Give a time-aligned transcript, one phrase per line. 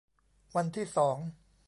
[0.55, 1.17] วันที่สอง